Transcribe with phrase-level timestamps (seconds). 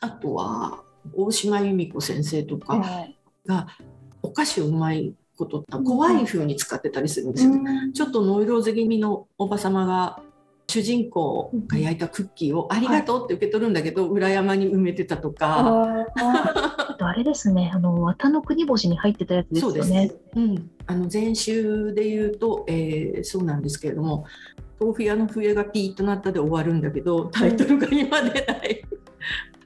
[0.00, 0.82] あとは
[1.14, 3.06] 大島由美子先生とか
[3.46, 3.68] が
[4.22, 7.54] お菓子をうまいこと怖い風に使ってたりするんですよ、
[7.94, 10.20] ちょっとノイローゼ気味のおば様が
[10.70, 16.06] 主人公が焼いたクッキーをありがとうって受け取るんだけど、裏山に埋めてたとか。
[17.02, 20.12] あれですね、あの綿の国星に入ってたやつですよね。
[20.36, 24.26] ううん、あの前週で言うと、えー、そうなんですけれども、
[24.78, 28.84] 豆腐屋の笛がピーとなったで終わるんだけど、タイトルが今出ない。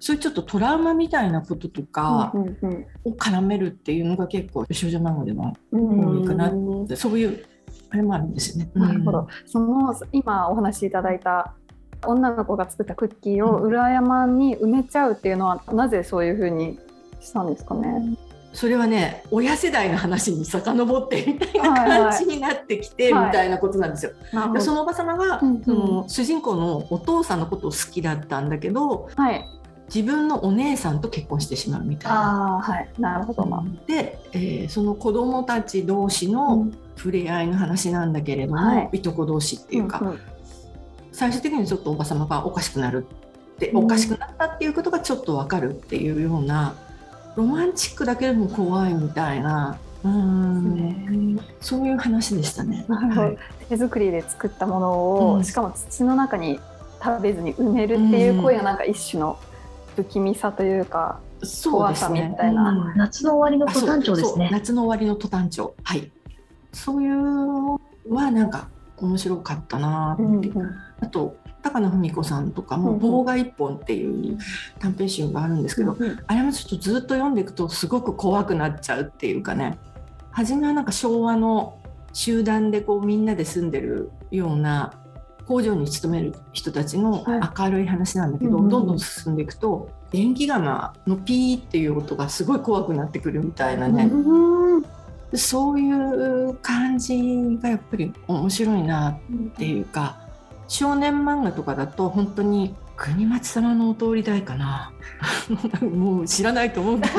[0.00, 2.32] そういうちょっとトラウマみたいなこととか
[3.04, 7.44] を絡めるっていうのが結構少女漫画では多いかな、うん、そういう
[7.90, 8.70] あれもあるんですよね。
[8.74, 9.28] なるほど。
[9.46, 11.54] その今お話しいただいた
[12.06, 16.78] 女の子が作ったクッキーを裏山に埋めちゃうっていうのは、なぜそういうふうに
[17.20, 18.16] したんですかね？
[18.54, 21.74] それはね親世代の話に遡ってみたいな
[22.10, 24.12] 感じになってきて、みたいなことなんですよ。
[24.32, 29.44] はいはい、そのおば様が、うんうん、その主人公のお父さんのことを好きだったんだけど、はい、
[29.92, 32.56] 自分のお姉さんと結婚してしまうみたいな。
[32.56, 33.44] あはい、なるほど、
[33.88, 40.20] で、えー、その子供たち同士の触れ合いの話なんだけれども、はい、いとこ同士っていうか、うんうん、
[41.10, 43.04] 最終的にちょっとおば様がおかしくなる
[43.56, 46.76] って、うん、おかしくなったっていうことがちょっとわかるっていうような
[47.36, 49.78] ロマンチックだけでも怖いみたいな。
[50.04, 51.40] うん。
[51.60, 52.84] そういう話でしたね。
[52.88, 56.60] はい、手作りで作ったものを、うん、しかも土の中に
[57.02, 59.38] 食べずに埋めるっていう声がなんか一種の
[59.96, 61.20] 不気味さというか、
[61.64, 64.48] 怖さみたいな、ねうん、夏の終わりの登山町ですね。
[64.52, 65.74] 夏の終わりの登山町。
[65.82, 66.10] はい。
[66.72, 68.68] そういうのはなんか
[68.98, 74.38] 面白かったなって、うんうん、あと高野文子さんとかも「棒が一本」っていう
[74.78, 79.78] 短編集があるんですけど、あれもちょっとずっと読んでいくとすごく怖くなっちゃうっていうかね。
[80.30, 81.78] 初めはなんか昭和の
[82.12, 84.92] 集団でこうみんなで住んでるような
[85.46, 87.24] 工場に勤める人たちの
[87.58, 94.82] 明るい話なんだけど、はい、どんどん進んでいくと電気釜のピーっていう音がすごい怖くなってくるみたいなね、うん、
[95.34, 100.23] そういう感じがやっぱり面白いなっていうか、
[100.68, 104.92] 少年漫画とかだと本当に国松様のお通り台かな。
[105.82, 107.14] もう知らないと思うけど。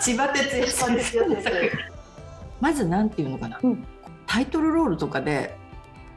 [0.00, 1.42] 千葉哲也さんですよね。
[2.60, 3.84] まず何て言うのかな、うん、
[4.26, 5.56] タイトルロールとかで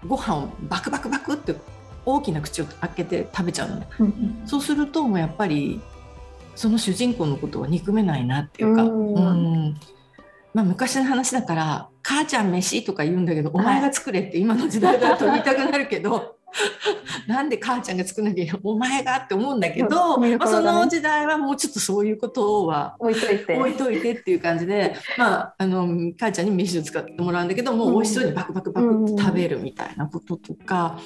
[0.08, 1.56] ご飯をバクバクバクって
[2.06, 5.82] 大きな口を開けて食べちゃうの、うん、そうするともうやっぱり
[6.56, 9.78] その主人公のことを憎めないなっていうか、うん、
[10.54, 16.38] まあ、昔の話だから「母ちゃん飯」とか言うんだけど「お前が作れ」って今の時代だと言いたくなるけど。
[17.28, 23.58] なんで母ちゃんが作んなきゃお前がって思うんだけど、まあ、その時代はもうちょっとそういうことは置いといて。
[23.58, 25.88] 置いといてっていう感じで、まあ、あの
[26.18, 31.00] 母ちゃんに飯を使ってもらうんだけどもう美味しそうにバクバクバクって食べるみたいなこととか、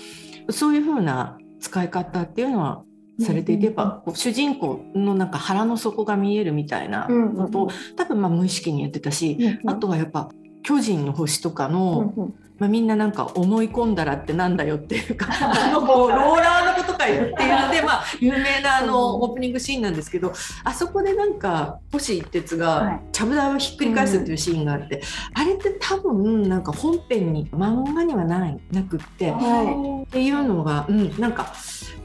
[0.49, 2.83] そういうふうな使い方っていうのは
[3.19, 10.29] されていて、やっぱこう主人公のなんか腹の底が見えるみたいなことを、多分まあ無意識にやってたし、あとはやっぱ
[10.63, 12.13] 巨人の星とかの、
[12.57, 25.01] まあ、みんななんか思い込んだらってなんだよっていうか あのローラーのことかよっていうので、まあ、有名なあのオープニングシーンなんですけどあそこでなんか星一徹がちゃぶ台をひっくり返すっていうシーンがあって、
[25.33, 31.53] あれって多分なんか本編に漫画にはないなくって、はい、っていうのが、うん、なんか。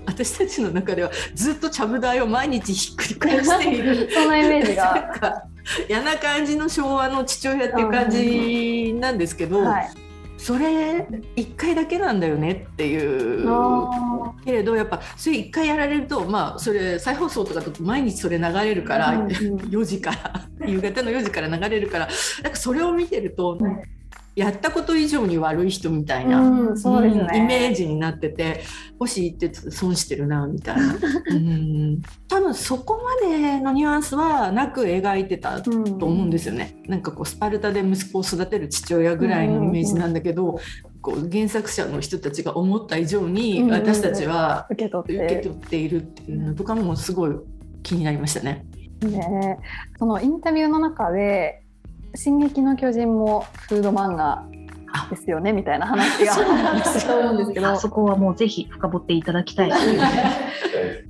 [0.09, 4.09] 私たちの中ではずっとちゃぶ台を毎日ひっくり返している。
[4.11, 5.13] そんなイメージが
[5.89, 9.91] 嫌な感じの昭和の父親っていう感じなんですけど、はい、
[10.37, 11.07] それ
[11.37, 13.47] 1回だけなんだよねっていう。
[14.45, 19.27] けれどやっぱそれ1回やられるとまあそれ再放送とかと毎日それ流れるから、うん、
[19.69, 22.09] 4時から 夕方の4時から流れるから
[22.43, 23.59] なんかそれを見てると、
[24.39, 28.63] やったこと以上に悪い人みたいな、うんそうですね、イメージになってて
[28.97, 30.95] 星って損してるなみたいな、
[31.31, 40.61] うん、多分そこまでのニュアンスはなく描いてたと思うんですよね、うん、なんかこうスパルタで息子を育てる父親ぐらいのイメージなんだけど、
[41.01, 47.33] こう原作者の人たちが思った以上に私たちは受け取っているっていうのとかもすごい
[47.83, 48.65] 気になりましたね。
[49.03, 49.59] ね。
[49.99, 51.65] そのインタビューの中で
[52.15, 54.45] 進撃の巨人もフード漫画
[55.11, 57.77] ですよねみたいな話がしたと思うんですけど。
[57.77, 59.73] そこはもうぜひ深掘っていただきたい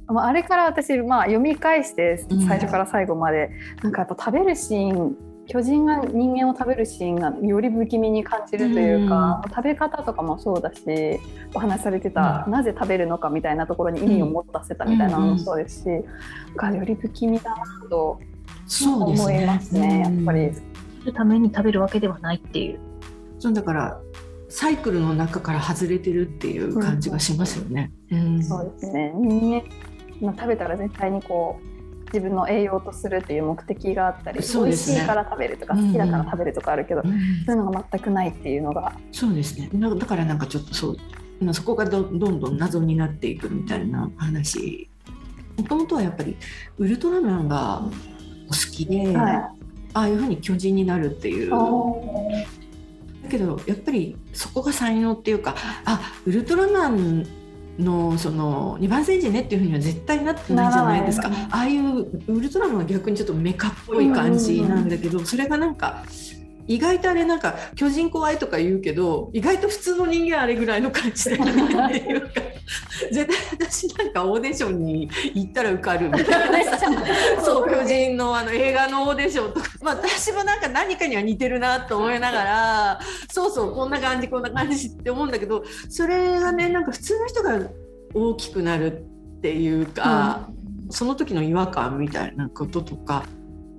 [0.07, 5.17] あれから私、まあ、読み返して最初から最後まで、うん、なんかやっぱ食べるシーン
[5.47, 10.83] 巨人が人間を食べるシーンがより不気味に感じるというか、うん、食べ方とかもそうだし
[11.55, 15.85] お話しされてた、うん、なぜ食べるのかみたいなところに意味を持たせたみたいなのもそうですし、
[16.55, 18.21] がより不気味だなと
[18.85, 20.53] 思いますね、ね、やっぱり。
[21.09, 22.79] るために食べるわけではないっていう。
[23.39, 24.01] そうだから
[24.49, 27.93] サイクルの中から外れてるっていう感じがしますよね。
[28.11, 29.13] うん、そうですね。
[29.15, 29.63] 人
[30.21, 34.47] 間、まあ、食べたら絶対にこう自分の栄養とするっていう目的があったり、ね。
[34.47, 37.11] 美味しいから食べるとか好きだから食べるとかあるけど、うん。
[37.45, 38.93] そういうのが全くないっていうのが。
[39.13, 39.69] そうですね。
[39.75, 40.97] だだからなんかちょっとそう
[41.45, 44.89] まあそこがどどんどん謎になっていくみたいな話。
[45.59, 46.37] もともとはやっぱり
[46.79, 47.83] ウルトラマンが
[48.47, 49.58] お好きで、はい
[49.99, 51.51] ああいうふうに巨人になるっていう。
[51.51, 55.55] だけどやっぱりそこが才能っていうか
[55.85, 57.27] あウルトラマン
[57.79, 61.31] のその2番星人ねっていうふうには絶対なってないじゃないですか。
[61.51, 66.05] ああいうウルトラマンは逆にちょっとメカっぽい感じなんだけど、それがなんか
[66.69, 72.43] 意外とあれなんか巨人怖いとか言うけど意外と普通の人間あれぐらいの感じでっていうか
[73.11, 76.79] 絶対私なんかオーディションに行ったら受かるみたいな。
[77.43, 77.71] そう。
[77.71, 83.01] 巨人のあの映画のオーディションとか、まあ、私もなんか何かには似てるなと思いながら
[83.31, 87.61] そうそうこんな感じこんな感じって思うんだけどそれがねなんか普通の人が
[88.15, 89.05] 大きくなる
[89.39, 90.49] っていうか、
[90.91, 93.25] その時の違和感みたいなこととか。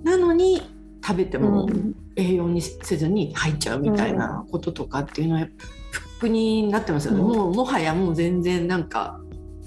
[0.04, 0.62] なのに
[1.10, 7.28] 食べてもうん栄養にせずに入っちゃうみたいなこととかっていうのはフックになってますよね、うん。
[7.28, 9.20] もうもはやもう全然なんか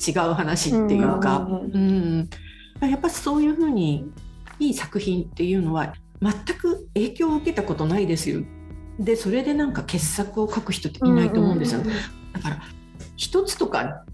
[0.07, 2.29] 違う話っていうか、うん。
[2.81, 2.89] うん。
[2.89, 4.05] やっぱそういうふうに
[4.61, 8.43] いい作品っていうのは全く影響を受けたことないですよ。
[9.01, 11.81] でそれでなんか傑作を書く人っていないと思うんですよ、
[12.35, 12.63] だから
[13.17, 14.05] 一つとか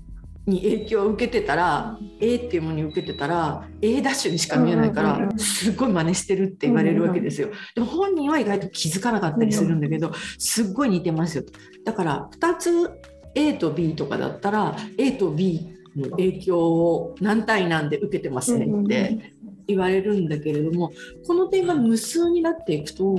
[0.49, 7.50] に影響を受けてたら A っていうものに受けてたら A ダッシュにしか見えないからすっごい真似してるって言われるわけですよ。
[7.75, 11.53] でも本人は意外と気づかなかったりするんだけどすっごい似てますよと。
[11.85, 12.91] だから2つ
[13.35, 19.33] A と B とかだったら A と B の影響を何対何で受けてますねって
[19.67, 20.93] 言われるんだけれども
[21.27, 23.17] この点が無数になっていくと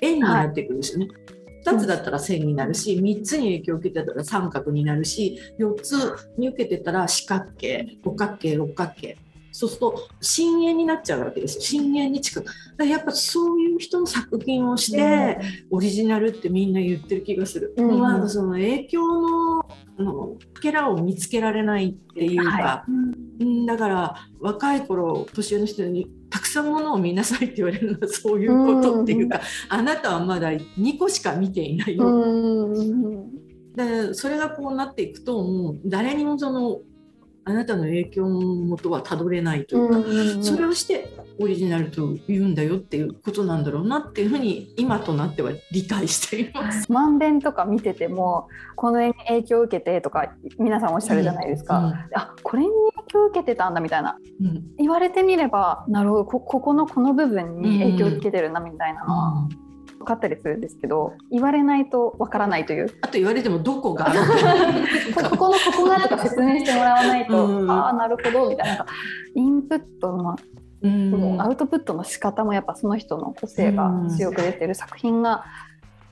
[0.00, 1.08] 円になっていくんですよね。
[1.64, 9.16] 2つだったら線になるし3つに影響を受けてたら三角になるし4つに受けてたら四角形五角形六角形。
[9.52, 11.56] そうすると深淵になっちゃうわけです。
[11.56, 12.46] よ深淵に近く。
[12.46, 15.38] だからやっぱそういう人の作品をして
[15.70, 19.66] オリジナルってみんな言ってる気がする、うんまあその影響の
[19.98, 23.66] あのかけらを見つけられないっていうか、はうん。
[23.66, 33.30] だから若い頃年上の人にたくものを見なさいって言われるのはそういうことっていうか、あなたはまだ2個しか見ていないよ、うん。
[33.74, 36.80] でそれがこうなっていくともう誰にもその
[37.44, 41.08] あなたの影響のもとはたどれないというか、それをして
[41.42, 46.90] オリジナルと言うんだよっていうことなんだろうなっていうふうに今となっては理解しています。
[46.90, 54.16] まんべんとか見ててもこの絵に影響を受けてとか皆さんおっしゃるじゃないですか、あこれに影響を受けてたんだみたいな。
[54.40, 54.46] うん。
[54.46, 56.24] うん言われてみればなるほど。
[56.24, 59.48] こここのこの部分に影響を受けてるなみたいなのは
[60.02, 62.90] 分かったりするんですけど言われないと分からないという。
[63.00, 64.10] あと言われてもどこがこ
[65.30, 67.70] ここのここがとか説明してもらわないと、うん。
[67.70, 68.50] ああなるほど。
[68.50, 68.86] みたいな。
[69.34, 70.36] インプットの、
[70.82, 71.40] うん。
[71.40, 75.44] アウトプットの仕方もやっぱその人の個性が強く出てる作品が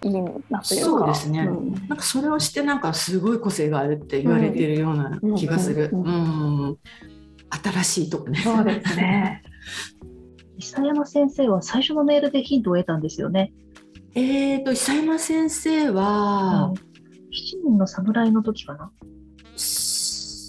[0.04, 0.62] いいなというか。
[0.64, 1.44] そうですね。
[1.44, 1.74] ん。
[1.88, 5.90] なんかそれをしてなんかすごい個性があるって言われてるような気がする。
[5.92, 6.02] うん。
[6.02, 6.10] う
[6.72, 6.78] ん。
[7.50, 8.40] 新しいとこね。
[8.40, 9.42] そうですね。
[10.58, 13.52] 久山先生は最初のメールでヒントを得たんですよね。
[14.14, 16.72] えーと久山先生は、
[17.30, 18.90] 七人の侍の時かな。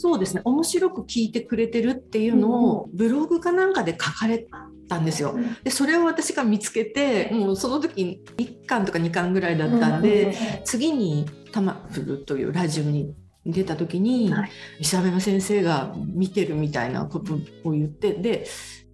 [0.01, 0.41] そうですね。
[0.45, 4.47] 面白く聞いてくれてるっていうのをブログかなんかで書かれ
[4.89, 5.37] たんですよ。
[5.63, 13.13] でそれを私が見つけてもうその時1巻とか2巻ぐらいだったんで、次に「タマフル」というラジオに
[13.45, 14.51] 出た時に、はい。
[14.79, 18.47] 石山先生が見てるみたいなことを言ってで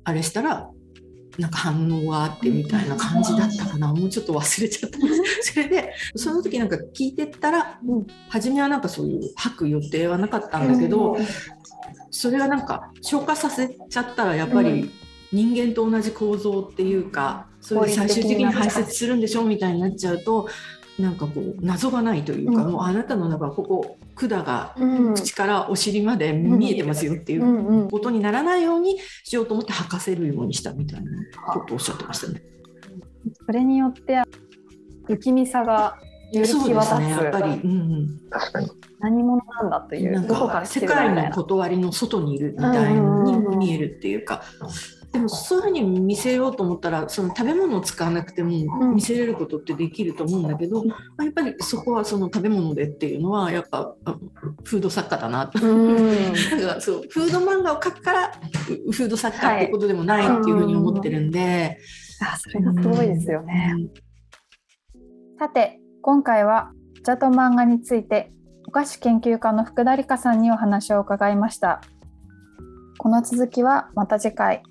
[0.03, 0.69] あれしたら
[1.38, 3.94] なんか反応があってみたいな感じだったかな。
[3.94, 4.98] もうちょっと忘れちゃった。
[5.41, 8.08] それでその時なんか聞いてったら、うん。
[8.29, 11.17] 初めはなんかそういう吐く予定はなかったんだけど、
[12.10, 14.91] それがなんか消化させちゃったらやっぱり
[15.32, 20.48] 人間と同じ構造っていうか、それで最終的に排泄するんでしょみたいになっちゃうと
[20.99, 22.71] なんかこう謎がないというか、うん。
[22.71, 25.13] もうあなたの中ここ管がうん。
[25.13, 31.11] 口からお尻まで見えてますよっていうことにならないようにしようと思って吐かせるようにしたみたいな
[31.53, 32.41] ことをおっしゃってましたね。
[33.45, 34.23] それによって
[35.05, 35.97] 不気味さが
[36.31, 38.71] よりそう際立つ、ですねやっぱり、うん確かに。
[38.99, 39.99] 何者なんだとう。
[39.99, 40.65] ん、いう。
[40.65, 44.41] 世界の断りの外にいるみたいに見えるっていうか。
[45.17, 48.95] でもそういうふうに見せようと思ったらその食べ物を使わなくてもうん。
[48.95, 54.17] 見せれることってできると思うんだけど、まあやっぱりそこはその食べ物でっていうのはやっぱあ
[54.63, 55.59] フード作家だなと。
[55.65, 55.95] うん。
[55.97, 58.31] なんかそうフード漫画を描くから
[58.65, 61.79] フフード作家っていうことでもないっていうふうに思ってるんで、
[62.21, 63.74] あそれがすごいですよね。
[63.75, 63.89] うん。
[65.39, 68.31] さて今回はお茶と漫画について
[68.67, 71.81] お菓子研究家の福田理香さんにお話を伺いました。
[73.00, 74.63] この続きはまた次回